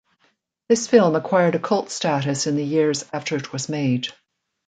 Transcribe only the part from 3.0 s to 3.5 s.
after